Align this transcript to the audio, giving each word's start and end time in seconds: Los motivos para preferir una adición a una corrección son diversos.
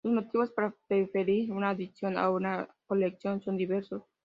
Los 0.03 0.15
motivos 0.15 0.49
para 0.49 0.73
preferir 0.87 1.51
una 1.51 1.69
adición 1.69 2.17
a 2.17 2.31
una 2.31 2.67
corrección 2.87 3.39
son 3.39 3.55
diversos. 3.55 4.01